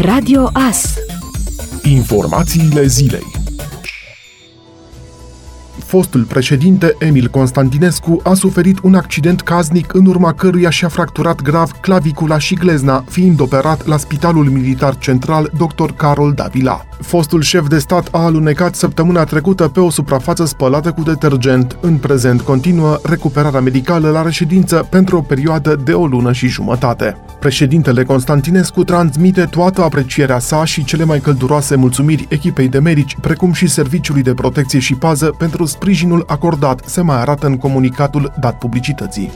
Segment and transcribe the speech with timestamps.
[0.00, 0.94] Radio AS
[1.82, 3.26] Informațiile zilei
[5.78, 11.70] Fostul președinte Emil Constantinescu a suferit un accident caznic în urma căruia și-a fracturat grav
[11.70, 15.90] clavicula și glezna, fiind operat la Spitalul Militar Central Dr.
[15.90, 16.86] Carol Davila.
[17.04, 21.78] Fostul șef de stat a alunecat săptămâna trecută pe o suprafață spălată cu detergent.
[21.80, 27.16] În prezent continuă recuperarea medicală la reședință pentru o perioadă de o lună și jumătate.
[27.40, 33.52] Președintele Constantinescu transmite toată aprecierea sa și cele mai călduroase mulțumiri echipei de medici, precum
[33.52, 38.58] și Serviciului de Protecție și Pază pentru sprijinul acordat, se mai arată în comunicatul dat
[38.58, 39.30] publicității.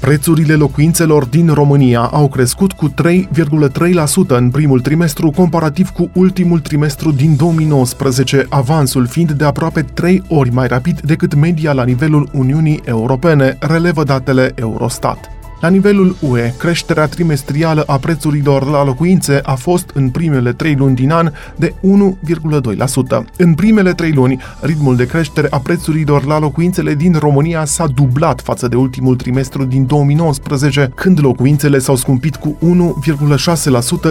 [0.00, 7.10] Prețurile locuințelor din România au crescut cu 3,3% în primul trimestru comparativ cu ultimul trimestru
[7.10, 12.80] din 2019, avansul fiind de aproape 3 ori mai rapid decât media la nivelul Uniunii
[12.84, 15.39] Europene, relevă datele Eurostat.
[15.60, 20.94] La nivelul UE, creșterea trimestrială a prețurilor la locuințe a fost în primele trei luni
[20.94, 23.24] din an de 1,2%.
[23.36, 28.40] În primele trei luni, ritmul de creștere a prețurilor la locuințele din România s-a dublat
[28.40, 32.56] față de ultimul trimestru din 2019, când locuințele s-au scumpit cu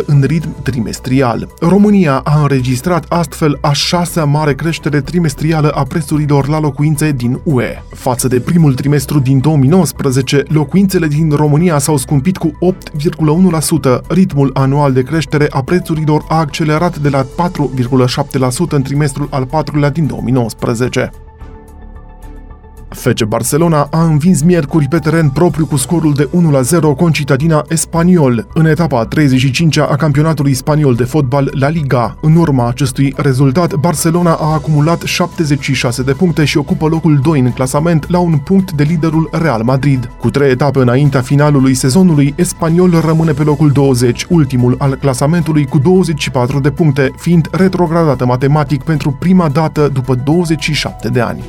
[0.01, 1.47] 1,6% în ritm trimestrial.
[1.59, 7.81] România a înregistrat astfel a șasea mare creștere trimestrială a prețurilor la locuințe din UE.
[7.93, 14.01] Față de primul trimestru din 2019, locuințele din România s-au scumpit cu 8,1%.
[14.07, 17.27] Ritmul anual de creștere a prețurilor a accelerat de la 4,7%
[18.69, 21.11] în trimestrul al patrulea din 2019.
[22.89, 26.29] FC Barcelona a învins miercuri pe teren propriu cu scorul de
[26.75, 32.17] 1-0 concitadina Espaniol în etapa 35-a a campionatului spaniol de fotbal La Liga.
[32.21, 37.51] În urma acestui rezultat, Barcelona a acumulat 76 de puncte și ocupă locul 2 în
[37.51, 40.09] clasament la un punct de liderul Real Madrid.
[40.19, 45.77] Cu trei etape înaintea finalului sezonului, Espaniol rămâne pe locul 20, ultimul al clasamentului cu
[45.77, 51.43] 24 de puncte, fiind retrogradată matematic pentru prima dată după 27 de ani.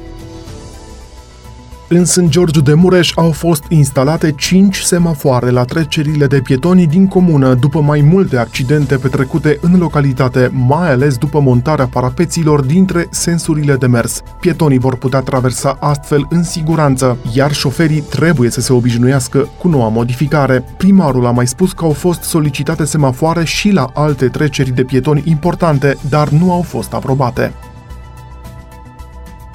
[1.92, 2.28] În St.
[2.28, 7.80] George de Mureș au fost instalate 5 semafoare la trecerile de pietoni din comună după
[7.80, 14.22] mai multe accidente petrecute în localitate, mai ales după montarea parapeților dintre sensurile de mers.
[14.40, 19.88] Pietonii vor putea traversa astfel în siguranță, iar șoferii trebuie să se obișnuiască cu noua
[19.88, 20.64] modificare.
[20.76, 25.22] Primarul a mai spus că au fost solicitate semafoare și la alte treceri de pietoni
[25.24, 27.52] importante, dar nu au fost aprobate.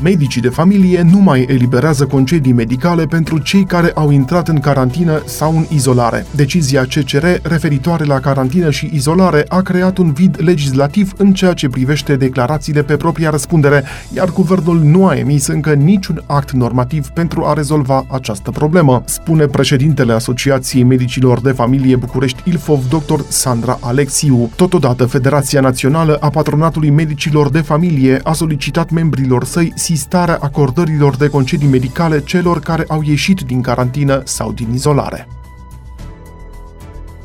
[0.02, 5.22] Medicii de familie nu mai eliberează concedii medicale pentru cei care au intrat în carantină
[5.26, 6.26] sau în izolare.
[6.32, 11.70] Decizia CCR referitoare la carantină și izolare a creat un vid legislativ în ceea ce
[11.70, 13.84] privește declarațiile pe propria răspundere,
[14.14, 19.46] iar guvernul nu a emis încă niciun act normativ pentru a rezolva această problemă, spune
[19.46, 23.20] președintele Asociației Medicilor de Familie București Ilfov, dr.
[23.28, 24.50] Sandra Alexiu.
[24.56, 31.30] Totodată, Federația Națională a Patronatului Medicilor de Familie a solicitat membrilor săi insistarea acordărilor de
[31.30, 35.28] concedii medicale celor care au ieșit din carantină sau din izolare.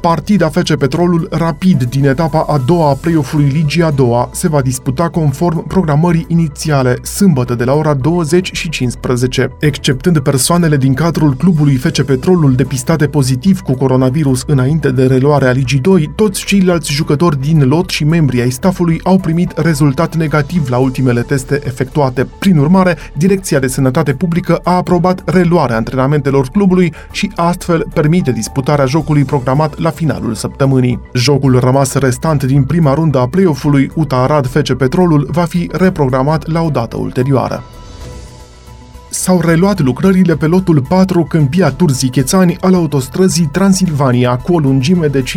[0.01, 4.61] Partida FC Petrolul rapid din etapa a doua a play-off-ului Ligii a doua se va
[4.61, 9.57] disputa conform programării inițiale, sâmbătă de la ora 20 și 15.
[9.59, 15.79] Exceptând persoanele din cadrul clubului FC Petrolul depistate pozitiv cu coronavirus înainte de reluarea Ligii
[15.79, 20.77] 2, toți ceilalți jucători din lot și membrii ai staffului au primit rezultat negativ la
[20.77, 22.27] ultimele teste efectuate.
[22.39, 28.85] Prin urmare, Direcția de Sănătate Publică a aprobat reluarea antrenamentelor clubului și astfel permite disputarea
[28.85, 31.01] jocului programat la la finalul săptămânii.
[31.13, 36.47] Jocul rămas restant din prima rundă a play-off-ului UTA Arad FC Petrolul va fi reprogramat
[36.47, 37.63] la o dată ulterioară
[39.11, 45.07] s-au reluat lucrările pe lotul 4 Câmpia Turzii Chețani al autostrăzii Transilvania cu o lungime
[45.07, 45.29] de 15,6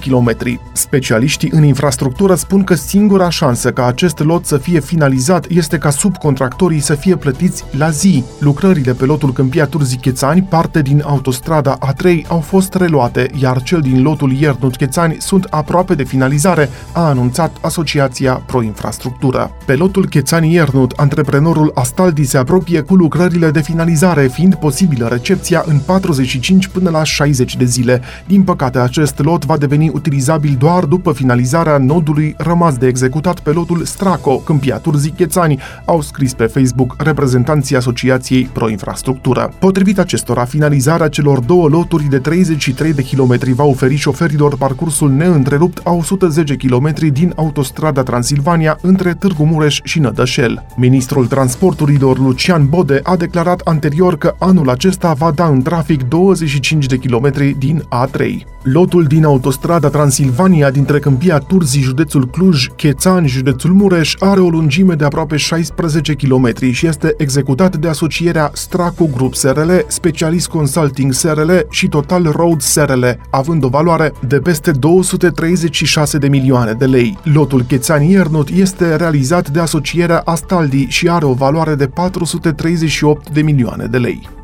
[0.00, 0.36] km.
[0.72, 5.90] Specialiștii în infrastructură spun că singura șansă ca acest lot să fie finalizat este ca
[5.90, 8.24] subcontractorii să fie plătiți la zi.
[8.38, 13.80] Lucrările pe lotul Câmpia Turzii Chețani, parte din autostrada A3, au fost reluate, iar cel
[13.80, 19.50] din lotul Iernut Chețani sunt aproape de finalizare, a anunțat Asociația Pro Infrastructură.
[19.64, 21.70] Pe lotul Chețani Iernut, antreprenorul
[22.12, 27.56] Astaldi se apropie cu lucrările de finalizare, fiind posibilă recepția în 45 până la 60
[27.56, 28.00] de zile.
[28.26, 33.50] Din păcate, acest lot va deveni utilizabil doar după finalizarea nodului rămas de executat pe
[33.50, 39.52] lotul Straco, Câmpia Turzii Chețani, au scris pe Facebook reprezentanții Asociației Pro Infrastructură.
[39.58, 45.80] Potrivit acestora, finalizarea celor două loturi de 33 de kilometri va oferi șoferilor parcursul neîntrerupt
[45.84, 50.66] a 110 km din autostrada Transilvania între Târgu Mureș și Nădășel.
[50.76, 56.02] Ministrul Transporturilor Rapidor Lucian Bode a declarat anterior că anul acesta va da în trafic
[56.02, 58.52] 25 de kilometri din A3.
[58.62, 64.94] Lotul din autostrada Transilvania dintre Câmpia Turzii, județul Cluj, Chețani, județul Mureș, are o lungime
[64.94, 71.52] de aproape 16 km și este executat de asocierea Straco Group SRL, Specialist Consulting SRL
[71.70, 77.18] și Total Road SRL, având o valoare de peste 236 de milioane de lei.
[77.22, 83.42] Lotul Chețani Iernut este realizat de asocierea Astaldi și are o valoare de 438 de
[83.42, 84.41] milioane de lei.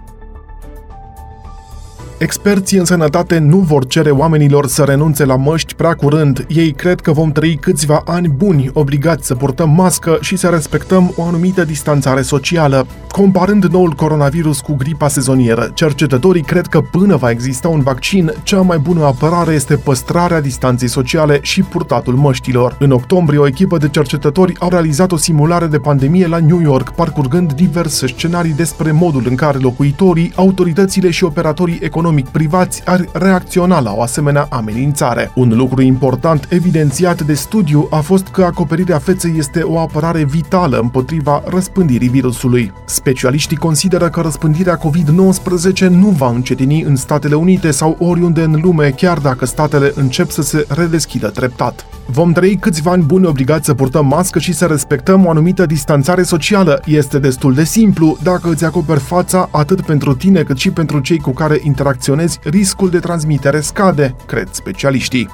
[2.19, 6.47] Experții în sănătate nu vor cere oamenilor să renunțe la măști prea curând.
[6.49, 11.13] Ei cred că vom trăi câțiva ani buni, obligați să purtăm mască și să respectăm
[11.17, 12.87] o anumită distanțare socială.
[13.09, 18.61] Comparând noul coronavirus cu gripa sezonieră, cercetătorii cred că până va exista un vaccin, cea
[18.61, 22.77] mai bună apărare este păstrarea distanței sociale și purtatul măștilor.
[22.79, 26.91] În octombrie, o echipă de cercetători au realizat o simulare de pandemie la New York,
[26.91, 33.05] parcurgând diverse scenarii despre modul în care locuitorii, autoritățile și operatorii economici economic privați ar
[33.13, 35.31] reacționa la o asemenea amenințare.
[35.35, 40.79] Un lucru important evidențiat de studiu a fost că acoperirea feței este o apărare vitală
[40.79, 42.73] împotriva răspândirii virusului.
[42.85, 48.91] Specialiștii consideră că răspândirea COVID-19 nu va încetini în Statele Unite sau oriunde în lume,
[48.91, 51.87] chiar dacă statele încep să se redeschidă treptat.
[52.11, 56.23] Vom trăi câțiva ani buni obligați să purtăm mască și să respectăm o anumită distanțare
[56.23, 56.83] socială.
[56.87, 61.19] Este destul de simplu dacă îți acoperi fața atât pentru tine cât și pentru cei
[61.19, 65.29] cu care interacționezi, riscul de transmitere scade, cred specialiștii.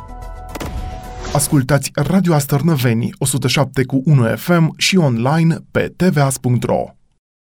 [1.32, 7.03] Ascultați Radio Astărnăveni 107 cu 1 FM și online pe tvas.ro.